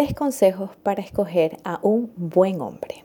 [0.00, 3.04] Tres consejos para escoger a un buen hombre.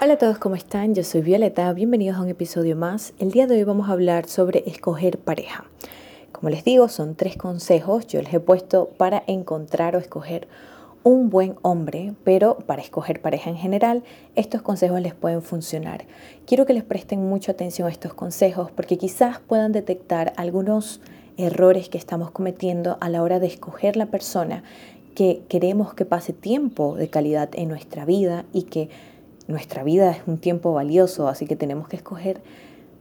[0.00, 0.94] Hola a todos, ¿cómo están?
[0.94, 3.12] Yo soy Violeta, bienvenidos a un episodio más.
[3.18, 5.64] El día de hoy vamos a hablar sobre escoger pareja.
[6.30, 10.46] Como les digo, son tres consejos, yo les he puesto para encontrar o escoger
[11.02, 14.04] un buen hombre, pero para escoger pareja en general,
[14.36, 16.04] estos consejos les pueden funcionar.
[16.46, 21.00] Quiero que les presten mucha atención a estos consejos porque quizás puedan detectar algunos
[21.36, 24.62] errores que estamos cometiendo a la hora de escoger la persona
[25.14, 28.88] que queremos que pase tiempo de calidad en nuestra vida y que
[29.46, 32.40] nuestra vida es un tiempo valioso, así que tenemos que escoger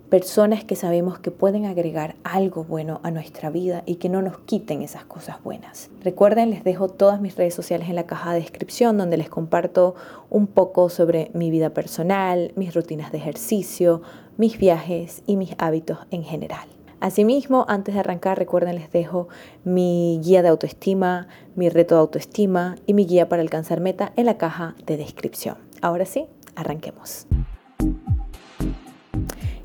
[0.09, 4.38] personas que sabemos que pueden agregar algo bueno a nuestra vida y que no nos
[4.38, 5.90] quiten esas cosas buenas.
[6.04, 9.95] Recuerden, les dejo todas mis redes sociales en la caja de descripción donde les comparto
[10.30, 14.04] un poco sobre mi vida personal, mis rutinas de ejercicio,
[14.38, 16.68] mis viajes y mis hábitos en general.
[17.04, 19.28] Asimismo, antes de arrancar, recuerden, les dejo
[19.66, 24.26] mi guía de autoestima, mi reto de autoestima y mi guía para alcanzar meta en
[24.26, 25.58] la caja de descripción.
[25.82, 27.28] Ahora sí, arranquemos.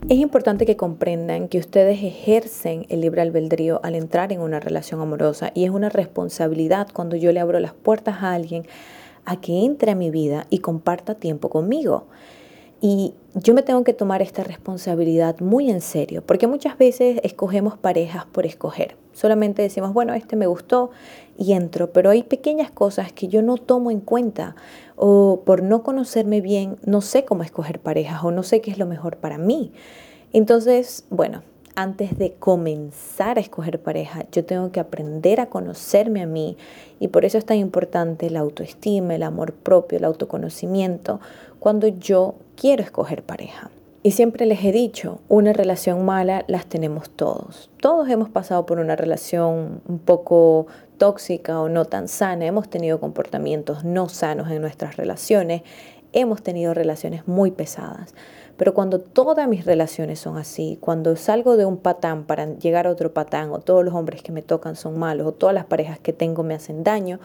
[0.09, 5.01] Es importante que comprendan que ustedes ejercen el libre albedrío al entrar en una relación
[5.01, 8.67] amorosa y es una responsabilidad cuando yo le abro las puertas a alguien
[9.27, 12.09] a que entre a mi vida y comparta tiempo conmigo.
[12.81, 17.77] Y yo me tengo que tomar esta responsabilidad muy en serio, porque muchas veces escogemos
[17.77, 18.97] parejas por escoger.
[19.13, 20.91] Solamente decimos, bueno, este me gustó
[21.37, 24.55] y entro, pero hay pequeñas cosas que yo no tomo en cuenta
[24.95, 28.79] o por no conocerme bien, no sé cómo escoger parejas o no sé qué es
[28.79, 29.73] lo mejor para mí.
[30.33, 31.43] Entonces, bueno,
[31.79, 36.57] antes de comenzar a escoger pareja, yo tengo que aprender a conocerme a mí
[36.99, 41.21] y por eso es tan importante la autoestima, el amor propio, el autoconocimiento,
[41.59, 43.71] cuando yo quiero escoger pareja.
[44.03, 47.69] Y siempre les he dicho, una relación mala las tenemos todos.
[47.81, 50.67] Todos hemos pasado por una relación un poco
[50.99, 55.63] tóxica o no tan sana, hemos tenido comportamientos no sanos en nuestras relaciones,
[56.13, 58.15] hemos tenido relaciones muy pesadas.
[58.57, 62.91] Pero cuando todas mis relaciones son así, cuando salgo de un patán para llegar a
[62.91, 65.99] otro patán, o todos los hombres que me tocan son malos, o todas las parejas
[65.99, 67.21] que tengo me hacen daño,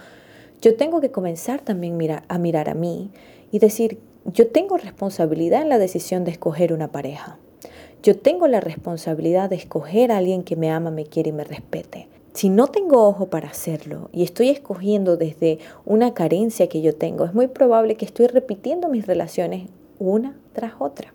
[0.62, 3.12] yo tengo que comenzar también a mirar a mí
[3.52, 7.38] y decir, yo tengo responsabilidad en la decisión de escoger una pareja.
[8.02, 11.44] Yo tengo la responsabilidad de escoger a alguien que me ama, me quiere y me
[11.44, 12.08] respete.
[12.34, 17.26] Si no tengo ojo para hacerlo y estoy escogiendo desde una carencia que yo tengo,
[17.26, 19.70] es muy probable que estoy repitiendo mis relaciones
[20.00, 21.14] una tras otra.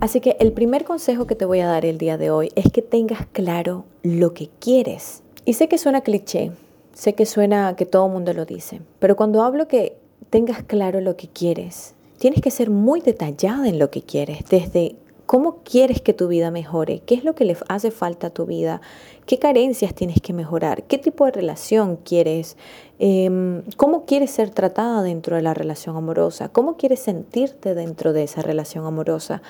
[0.00, 2.70] Así que el primer consejo que te voy a dar el día de hoy es
[2.70, 5.22] que tengas claro lo que quieres.
[5.44, 6.50] Y sé que suena cliché,
[6.92, 10.01] sé que suena que todo el mundo lo dice, pero cuando hablo que
[10.32, 11.94] tengas claro lo que quieres.
[12.16, 16.50] Tienes que ser muy detallada en lo que quieres, desde cómo quieres que tu vida
[16.50, 18.80] mejore, qué es lo que le hace falta a tu vida,
[19.26, 22.56] qué carencias tienes que mejorar, qué tipo de relación quieres,
[22.98, 28.22] em, cómo quieres ser tratada dentro de la relación amorosa, cómo quieres sentirte dentro de
[28.22, 29.42] esa relación amorosa.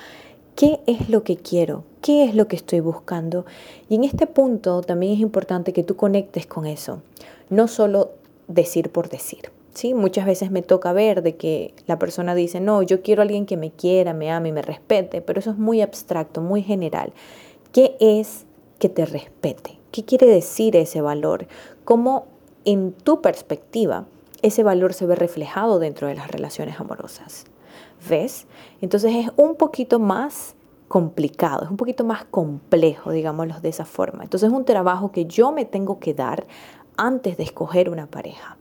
[0.56, 1.84] ¿Qué es lo que quiero?
[2.00, 3.46] ¿Qué es lo que estoy buscando?
[3.88, 7.02] Y en este punto también es importante que tú conectes con eso,
[7.50, 8.10] no solo
[8.48, 9.52] decir por decir.
[9.74, 9.94] ¿Sí?
[9.94, 13.46] Muchas veces me toca ver de que la persona dice, no, yo quiero a alguien
[13.46, 17.12] que me quiera, me ame, me respete, pero eso es muy abstracto, muy general.
[17.72, 18.44] ¿Qué es
[18.78, 19.78] que te respete?
[19.90, 21.46] ¿Qué quiere decir ese valor?
[21.84, 22.26] ¿Cómo
[22.64, 24.06] en tu perspectiva
[24.42, 27.44] ese valor se ve reflejado dentro de las relaciones amorosas?
[28.08, 28.46] ¿Ves?
[28.80, 30.54] Entonces es un poquito más
[30.88, 34.24] complicado, es un poquito más complejo, digámoslo de esa forma.
[34.24, 36.46] Entonces es un trabajo que yo me tengo que dar
[36.96, 38.58] antes de escoger una pareja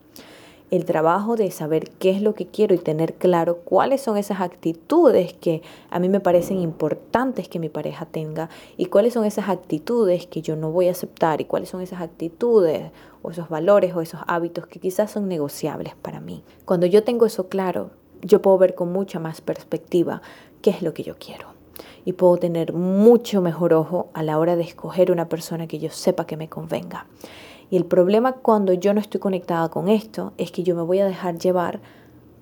[0.71, 4.39] el trabajo de saber qué es lo que quiero y tener claro cuáles son esas
[4.39, 9.49] actitudes que a mí me parecen importantes que mi pareja tenga y cuáles son esas
[9.49, 12.89] actitudes que yo no voy a aceptar y cuáles son esas actitudes
[13.21, 16.41] o esos valores o esos hábitos que quizás son negociables para mí.
[16.63, 20.21] Cuando yo tengo eso claro, yo puedo ver con mucha más perspectiva
[20.61, 21.47] qué es lo que yo quiero
[22.05, 25.89] y puedo tener mucho mejor ojo a la hora de escoger una persona que yo
[25.89, 27.07] sepa que me convenga.
[27.71, 30.99] Y el problema cuando yo no estoy conectada con esto es que yo me voy
[30.99, 31.79] a dejar llevar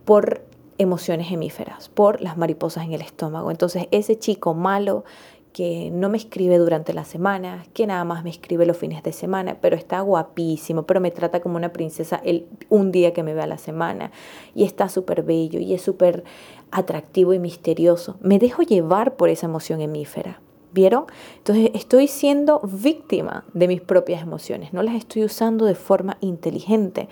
[0.04, 0.42] por
[0.80, 3.52] emociones hemíferas, por las mariposas en el estómago.
[3.52, 5.06] Entonces ese chico malo
[5.54, 9.12] que no me escribe durante la semana, que nada más me escribe los fines de
[9.12, 13.34] semana, pero está guapísimo, pero me trata como una princesa el, un día que me
[13.34, 14.12] ve a la semana
[14.56, 16.24] y está súper bello y es súper
[16.72, 18.18] atractivo y misterioso.
[18.22, 20.40] Me dejo llevar por esa emoción hemífera.
[20.72, 21.06] ¿Vieron?
[21.38, 27.10] Entonces estoy siendo víctima de mis propias emociones, no las estoy usando de forma inteligente.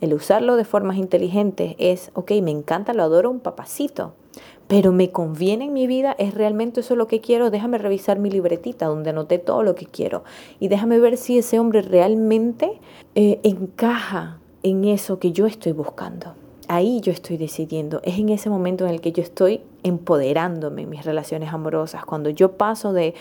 [0.00, 4.12] El usarlo de formas inteligentes es, ok, me encanta, lo adoro un papacito,
[4.68, 8.28] pero me conviene en mi vida, es realmente eso lo que quiero, déjame revisar mi
[8.28, 10.24] libretita donde anoté todo lo que quiero
[10.60, 12.78] y déjame ver si ese hombre realmente
[13.14, 16.34] eh, encaja en eso que yo estoy buscando.
[16.68, 20.90] Ahí yo estoy decidiendo, es en ese momento en el que yo estoy empoderándome en
[20.90, 23.14] mis relaciones amorosas, cuando yo paso de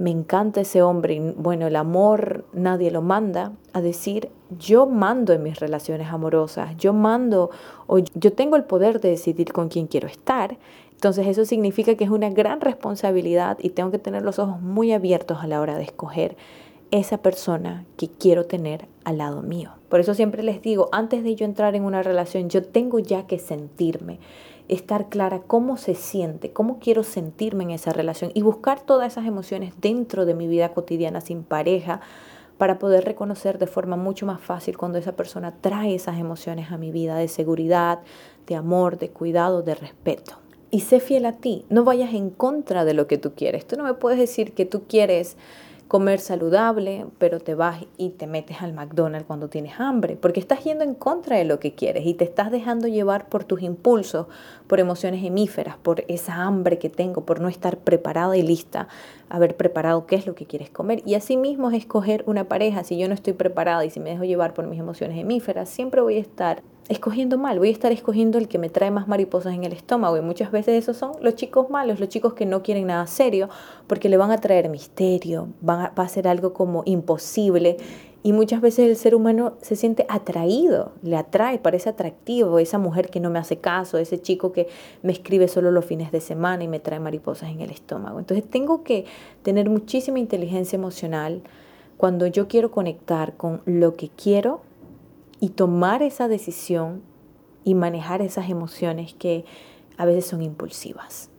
[0.00, 5.42] me encanta ese hombre, bueno, el amor nadie lo manda, a decir, yo mando en
[5.42, 7.50] mis relaciones amorosas, yo mando,
[7.86, 10.56] o yo tengo el poder de decidir con quién quiero estar.
[10.92, 14.92] Entonces eso significa que es una gran responsabilidad y tengo que tener los ojos muy
[14.92, 16.34] abiertos a la hora de escoger
[16.90, 19.72] esa persona que quiero tener al lado mío.
[19.88, 23.26] Por eso siempre les digo, antes de yo entrar en una relación, yo tengo ya
[23.26, 24.18] que sentirme
[24.68, 29.26] estar clara cómo se siente, cómo quiero sentirme en esa relación y buscar todas esas
[29.26, 32.00] emociones dentro de mi vida cotidiana sin pareja
[32.56, 36.78] para poder reconocer de forma mucho más fácil cuando esa persona trae esas emociones a
[36.78, 38.00] mi vida de seguridad,
[38.46, 40.34] de amor, de cuidado, de respeto.
[40.70, 43.66] Y sé fiel a ti, no vayas en contra de lo que tú quieres.
[43.66, 45.36] Tú no me puedes decir que tú quieres
[45.90, 50.62] comer saludable, pero te vas y te metes al McDonald's cuando tienes hambre, porque estás
[50.62, 54.28] yendo en contra de lo que quieres y te estás dejando llevar por tus impulsos,
[54.68, 58.86] por emociones hemíferas, por esa hambre que tengo, por no estar preparada y lista,
[59.28, 61.02] haber preparado qué es lo que quieres comer.
[61.04, 64.10] Y así mismo es escoger una pareja, si yo no estoy preparada y si me
[64.10, 67.92] dejo llevar por mis emociones hemíferas, siempre voy a estar escogiendo mal, voy a estar
[67.92, 71.12] escogiendo el que me trae más mariposas en el estómago y muchas veces esos son
[71.20, 73.48] los chicos malos, los chicos que no quieren nada serio
[73.86, 77.76] porque le van a traer misterio, va a ser algo como imposible
[78.22, 83.08] y muchas veces el ser humano se siente atraído, le atrae, parece atractivo esa mujer
[83.08, 84.68] que no me hace caso, ese chico que
[85.02, 88.18] me escribe solo los fines de semana y me trae mariposas en el estómago.
[88.18, 89.06] Entonces tengo que
[89.42, 91.42] tener muchísima inteligencia emocional
[91.96, 94.60] cuando yo quiero conectar con lo que quiero
[95.40, 97.02] y tomar esa decisión
[97.64, 99.44] y manejar esas emociones que
[99.96, 101.30] a veces son impulsivas.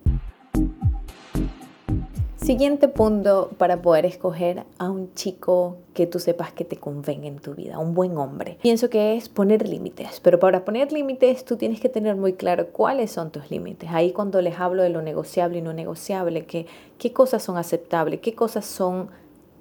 [2.35, 7.37] Siguiente punto para poder escoger a un chico que tú sepas que te convenga en
[7.37, 8.57] tu vida, un buen hombre.
[8.63, 12.69] Pienso que es poner límites, pero para poner límites tú tienes que tener muy claro
[12.69, 13.91] cuáles son tus límites.
[13.93, 16.65] Ahí cuando les hablo de lo negociable y no negociable, que,
[16.97, 19.09] qué cosas son aceptables, qué cosas son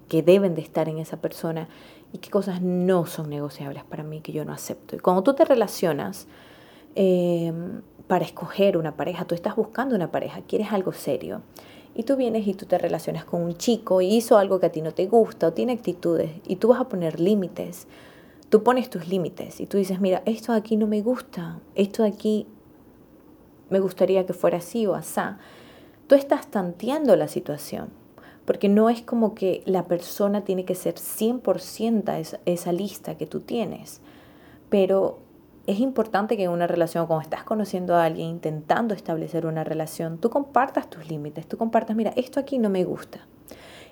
[0.09, 1.69] que deben de estar en esa persona
[2.13, 4.97] y qué cosas no son negociables para mí que yo no acepto.
[4.97, 6.27] Y cuando tú te relacionas
[6.95, 11.43] em, para escoger una pareja, tú estás buscando una pareja, quieres algo serio,
[11.95, 14.73] y tú vienes y tú te relacionas con un chico y hizo algo que a
[14.73, 17.89] ti no te gusta o tiene actitudes y tú vas a poner límites,
[18.49, 22.05] tú pones tus límites y tú dices, mira, esto de aquí no me gusta, esto
[22.05, 22.47] de aquí
[23.71, 25.39] me gustaría que fuera así o asá.
[26.07, 28.00] Tú estás tanteando la situación
[28.51, 33.25] porque no es como que la persona tiene que ser 100% esa, esa lista que
[33.25, 34.01] tú tienes,
[34.69, 35.21] pero
[35.69, 40.19] es importante que en una relación, cuando estás conociendo a alguien, intentando establecer una relación,
[40.19, 43.21] tú compartas tus límites, tú compartas, mira, esto aquí no me gusta.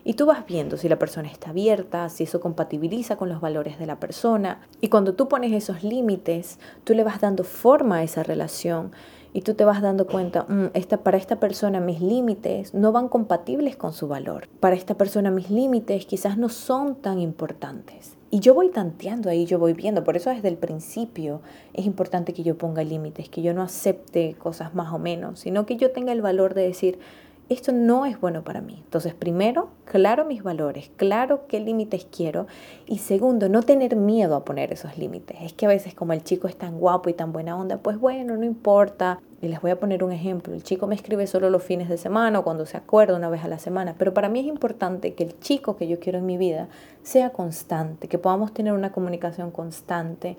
[0.03, 3.79] Y tú vas viendo si la persona está abierta, si eso compatibiliza con los valores
[3.79, 4.67] de la persona.
[4.81, 8.91] Y cuando tú pones esos límites, tú le vas dando forma a esa relación
[9.39, 13.09] y tú te vas dando cuenta, mm, esta, para esta persona mis límites no van
[13.09, 14.49] compatibles con su valor.
[14.59, 18.17] Para esta persona mis límites quizás no son tan importantes.
[18.33, 20.03] Y yo voy tanteando ahí, yo voy viendo.
[20.03, 21.41] Por eso desde el principio
[21.73, 25.67] es importante que yo ponga límites, que yo no acepte cosas más o menos, sino
[25.67, 26.99] que yo tenga el valor de decir,
[27.49, 28.81] esto no es bueno para mí.
[28.85, 32.47] Entonces, primero, claro mis valores, claro qué límites quiero.
[32.87, 35.39] Y segundo, no tener miedo a poner esos límites.
[35.41, 37.99] Es que a veces como el chico es tan guapo y tan buena onda, pues
[37.99, 39.21] bueno, no importa.
[39.41, 40.53] Y les voy a poner un ejemplo.
[40.53, 43.43] El chico me escribe solo los fines de semana o cuando se acuerda una vez
[43.45, 43.95] a la semana.
[43.97, 46.69] Pero para mí es importante que el chico que yo quiero en mi vida
[47.03, 50.37] sea constante, que podamos tener una comunicación constante,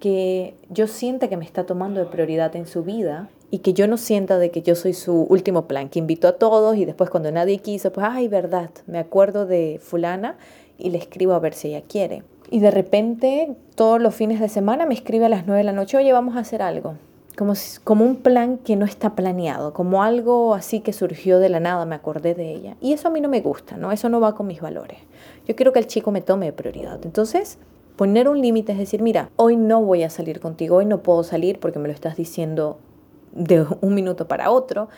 [0.00, 3.86] que yo sienta que me está tomando de prioridad en su vida y que yo
[3.86, 7.10] no sienta de que yo soy su último plan, que invito a todos y después
[7.10, 10.38] cuando nadie quiso, pues, ay, verdad, me acuerdo de fulana
[10.78, 12.22] y le escribo a ver si ella quiere.
[12.50, 15.72] Y de repente, todos los fines de semana me escribe a las 9 de la
[15.72, 16.94] noche, oye, vamos a hacer algo.
[17.36, 17.52] Como,
[17.84, 21.84] como un plan que no está planeado, como algo así que surgió de la nada,
[21.84, 22.78] me acordé de ella.
[22.80, 23.92] Y eso a mí no me gusta, ¿no?
[23.92, 24.98] Eso no va con mis valores.
[25.46, 27.00] Yo quiero que el chico me tome prioridad.
[27.04, 27.58] Entonces,
[27.96, 31.22] poner un límite es decir, mira, hoy no voy a salir contigo, hoy no puedo
[31.22, 32.78] salir porque me lo estás diciendo
[33.32, 34.88] de un minuto para otro.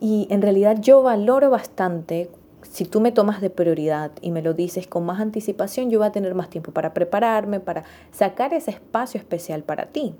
[0.00, 2.30] Y en realidad yo valoro bastante,
[2.62, 6.08] si tú me tomas de prioridad y me lo dices con más anticipación, yo voy
[6.08, 10.14] a tener más tiempo para prepararme, para sacar ese espacio especial para ti.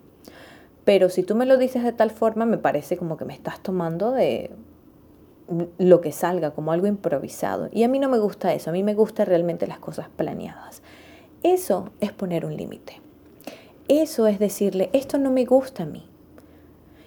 [0.85, 3.62] Pero si tú me lo dices de tal forma, me parece como que me estás
[3.62, 4.50] tomando de
[5.79, 7.69] lo que salga, como algo improvisado.
[7.73, 10.83] Y a mí no me gusta eso, a mí me gustan realmente las cosas planeadas.
[11.43, 13.00] Eso es poner un límite.
[13.89, 16.10] Eso es decirle, esto no me gusta a mí.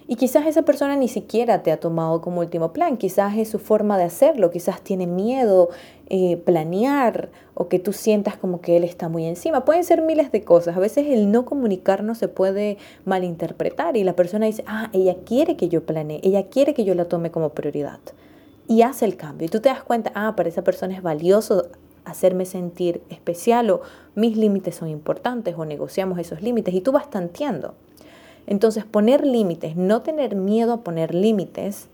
[0.06, 3.58] Y quizás esa persona ni siquiera te ha tomado como último plan, quizás es su
[3.58, 5.70] forma de hacerlo, quizás tiene miedo
[6.10, 9.64] eh, planear o que tú sientas como que él está muy encima.
[9.64, 10.76] Pueden ser miles de cosas.
[10.76, 15.56] A veces el no comunicarnos se puede malinterpretar y la persona dice, ah, ella quiere
[15.56, 18.00] que yo planee, ella quiere que yo la tome como prioridad.
[18.68, 19.46] Y hace el cambio.
[19.46, 21.68] Y tú te das cuenta, ah, para esa persona es valioso
[22.04, 23.80] hacerme sentir especial o
[24.14, 27.74] mis límites son importantes o negociamos esos límites y tú vas tanteando.
[28.46, 31.88] Entonces, poner límites, no tener miedo a poner límites,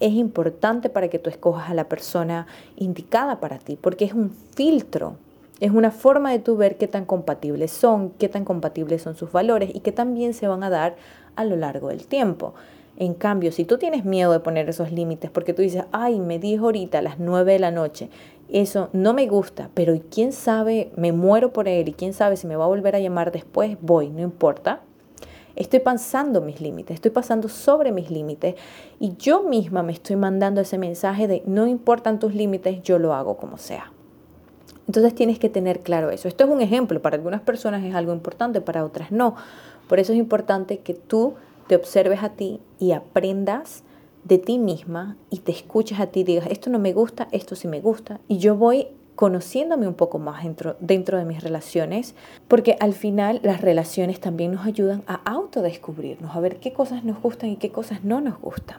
[0.00, 4.30] es importante para que tú escojas a la persona indicada para ti, porque es un
[4.30, 5.16] filtro,
[5.60, 9.32] es una forma de tú ver qué tan compatibles son, qué tan compatibles son sus
[9.32, 10.96] valores y qué también se van a dar
[11.34, 12.54] a lo largo del tiempo.
[12.96, 16.38] En cambio, si tú tienes miedo de poner esos límites porque tú dices, ay, me
[16.38, 18.08] dijo ahorita a las 9 de la noche,
[18.48, 22.46] eso no me gusta, pero quién sabe, me muero por él y quién sabe si
[22.46, 24.80] me va a volver a llamar después, voy, no importa
[25.58, 28.54] Estoy pasando mis límites, estoy pasando sobre mis límites
[29.00, 33.12] y yo misma me estoy mandando ese mensaje de no importan tus límites, yo lo
[33.12, 33.90] hago como sea.
[34.86, 36.28] Entonces tienes que tener claro eso.
[36.28, 39.34] Esto es un ejemplo, para algunas personas es algo importante, para otras no.
[39.88, 41.34] Por eso es importante que tú
[41.66, 43.82] te observes a ti y aprendas
[44.22, 47.56] de ti misma y te escuches a ti y digas, esto no me gusta, esto
[47.56, 48.20] sí me gusta.
[48.28, 48.86] Y yo voy
[49.18, 52.14] conociéndome un poco más dentro, dentro de mis relaciones,
[52.46, 57.20] porque al final las relaciones también nos ayudan a autodescubrirnos, a ver qué cosas nos
[57.20, 58.78] gustan y qué cosas no nos gustan.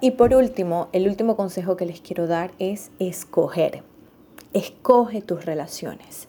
[0.00, 3.82] Y por último, el último consejo que les quiero dar es escoger.
[4.52, 6.28] Escoge tus relaciones.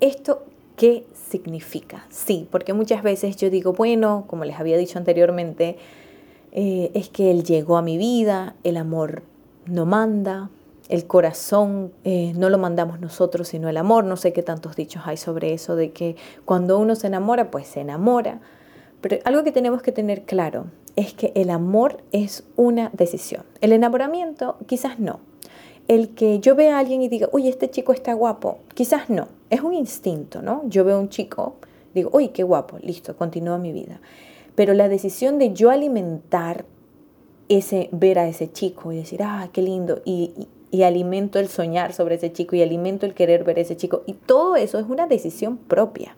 [0.00, 0.46] ¿Esto
[0.78, 2.06] qué significa?
[2.08, 5.76] Sí, porque muchas veces yo digo, bueno, como les había dicho anteriormente,
[6.52, 9.24] eh, es que él llegó a mi vida, el amor
[9.66, 10.50] no manda,
[10.88, 14.04] el corazón eh, no lo mandamos nosotros, sino el amor.
[14.04, 17.66] No sé qué tantos dichos hay sobre eso, de que cuando uno se enamora, pues
[17.66, 18.40] se enamora.
[19.00, 20.66] Pero algo que tenemos que tener claro
[20.96, 23.44] es que el amor es una decisión.
[23.60, 25.20] El enamoramiento quizás no.
[25.88, 29.28] El que yo vea a alguien y diga, uy, este chico está guapo, quizás no.
[29.50, 30.62] Es un instinto, ¿no?
[30.66, 31.56] Yo veo a un chico,
[31.94, 34.00] digo, uy, qué guapo, listo, continúa mi vida.
[34.54, 36.64] Pero la decisión de yo alimentar
[37.48, 40.32] ese ver a ese chico y decir, ah, qué lindo, y,
[40.70, 44.02] y, alimento el soñar sobre ese chico y alimento el querer ver a ese chico,
[44.06, 46.16] y todo eso es una decisión propia.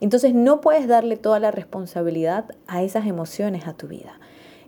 [0.00, 4.18] Entonces no puedes darle toda la responsabilidad a esas emociones a tu vida.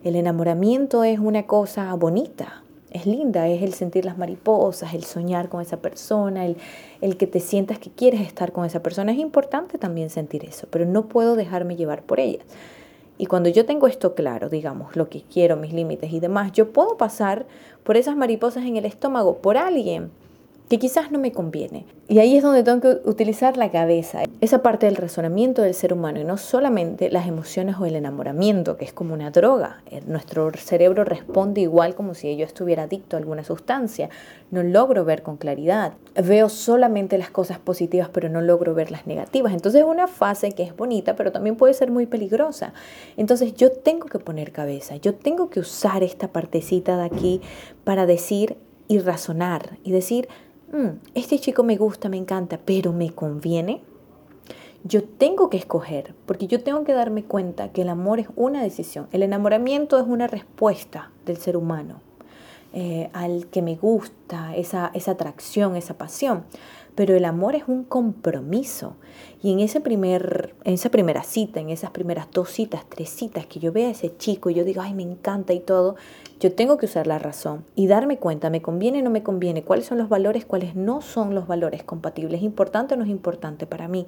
[0.04, 2.62] El enamoramiento es una cosa bonita,
[2.92, 6.56] es linda, es el sentir las mariposas, el soñar con esa persona, el,
[7.00, 9.10] el, que te sientas que quieres estar con esa persona.
[9.10, 12.44] Es importante también sentir eso, pero no puedo dejarme llevar por ellas.
[13.16, 16.73] Y cuando yo tengo esto claro, digamos, lo que quiero, mis límites y demás, yo
[16.73, 17.47] puedo pasar
[17.85, 20.11] por esas mariposas en el estómago por alguien
[20.68, 21.85] que quizás no me conviene.
[22.09, 25.92] Y ahí es donde tengo que utilizar la cabeza, esa parte del razonamiento del ser
[25.92, 29.83] humano y no solamente las emociones o el enamoramiento, que es como una droga.
[29.90, 34.11] Eh, nuestro cerebro responde igual como si yo estuviera adicto a alguna sustancia.
[34.50, 35.94] No logro ver con claridad.
[36.14, 39.52] Veo solamente las cosas positivas, pero no logro ver las negativas.
[39.52, 42.73] Entonces es una fase que es bonita, pero también puede ser muy peligrosa.
[43.16, 47.40] Entonces yo tengo que poner cabeza, yo tengo que usar esta partecita de aquí
[47.85, 48.56] para decir
[48.88, 50.28] y razonar y decir,
[50.74, 53.80] Mm, este chico me gusta, me encanta, pero me conviene,
[54.82, 58.60] yo tengo que escoger, porque yo tengo que darme cuenta que el amor es una
[58.60, 59.06] decisión.
[59.12, 62.00] El enamoramiento es una respuesta del ser humano
[62.74, 66.44] eh, al que me gusta, esa, esa atracción, esa pasión.
[66.94, 68.96] Pero el amor es un compromiso.
[69.42, 73.46] Y en, ese primer, en esa primera cita, en esas primeras dos citas, tres citas,
[73.46, 75.96] que yo vea a ese chico y yo digo, ay, me encanta y todo,
[76.40, 79.62] yo tengo que usar la razón y darme cuenta, me conviene o no me conviene,
[79.62, 83.10] cuáles son los valores, cuáles no son los valores compatibles, ¿es importante o no es
[83.10, 84.06] importante para mí?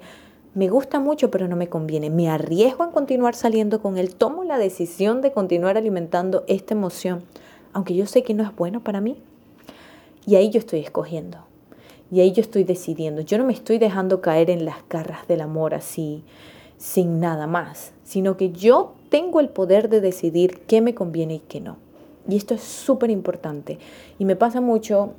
[0.53, 2.09] Me gusta mucho, pero no me conviene.
[2.09, 4.15] Me arriesgo en continuar saliendo con él.
[4.15, 7.25] Tomo la decisión de continuar alimentando esta emoción,
[7.77, 9.17] aunque yo sé que no es bueno para mí.
[10.25, 11.37] Y ahí yo estoy escogiendo.
[12.11, 13.21] Y ahí yo estoy decidiendo.
[13.21, 16.23] Yo no me estoy dejando caer en las garras del amor así,
[16.79, 21.39] sin nada más, sino que yo tengo el poder de decidir qué me conviene y
[21.41, 21.77] qué no.
[22.27, 23.77] Y esto es súper importante.
[24.17, 25.13] Y me pasa mucho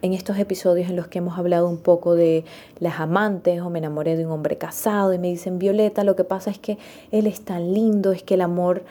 [0.00, 2.46] en estos episodios en los que hemos hablado un poco de
[2.78, 6.24] las amantes o me enamoré de un hombre casado y me dicen, Violeta, lo que
[6.24, 6.78] pasa es que
[7.10, 8.84] él es tan lindo, es que el amor,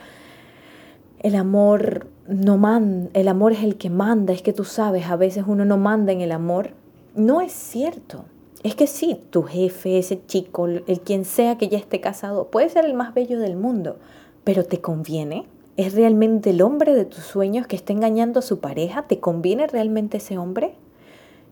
[1.18, 5.16] el amor no manda, el amor es el que manda, es que tú sabes, a
[5.16, 6.70] veces uno no manda en el amor.
[7.14, 8.24] No es cierto.
[8.62, 12.68] Es que sí, tu jefe, ese chico, el quien sea que ya esté casado, puede
[12.68, 13.96] ser el más bello del mundo,
[14.44, 15.46] pero ¿te conviene?
[15.76, 19.02] ¿Es realmente el hombre de tus sueños que está engañando a su pareja?
[19.02, 20.74] ¿Te conviene realmente ese hombre?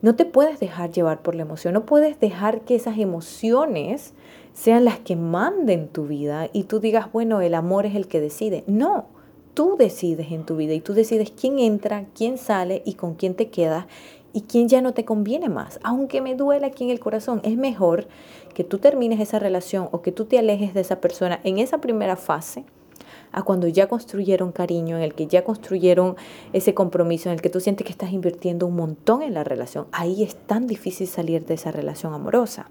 [0.01, 4.13] No te puedes dejar llevar por la emoción, no puedes dejar que esas emociones
[4.53, 8.21] sean las que manden tu vida y tú digas, bueno, el amor es el que
[8.21, 8.65] decide.
[8.67, 9.07] No,
[9.59, 13.35] tú decides en tu vida y tú decides quién entra, quién sale y con quién
[13.35, 13.87] te quedas
[14.33, 15.81] y quién ya no te conviene más.
[15.83, 18.07] Aunque me duela aquí en el corazón, es mejor
[18.55, 21.79] que tú termines esa relación o que tú te alejes de esa persona en esa
[21.79, 22.67] primera fase
[23.33, 26.15] a cuando ya construyeron cariño, en el que ya construyeron
[26.53, 29.89] ese compromiso, en el que tú sientes que estás invirtiendo un montón en la relación.
[29.91, 32.71] Ahí es tan difícil salir de esa relación amorosa.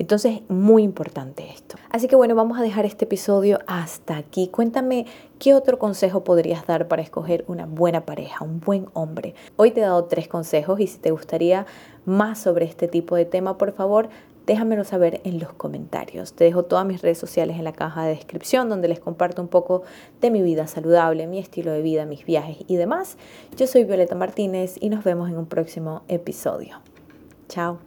[0.00, 1.76] Entonces, muy importante esto.
[1.90, 4.48] Así que bueno, vamos a dejar este episodio hasta aquí.
[4.48, 5.04] Cuéntame
[5.38, 9.34] qué otro consejo podrías dar para escoger una buena pareja, un buen hombre.
[9.56, 11.66] Hoy te he dado tres consejos y si te gustaría
[12.06, 14.08] más sobre este tipo de tema, por favor,
[14.46, 16.32] déjamelo saber en los comentarios.
[16.32, 19.48] Te dejo todas mis redes sociales en la caja de descripción donde les comparto un
[19.48, 19.82] poco
[20.22, 23.18] de mi vida saludable, mi estilo de vida, mis viajes y demás.
[23.54, 26.78] Yo soy Violeta Martínez y nos vemos en un próximo episodio.
[27.50, 27.78] Chao.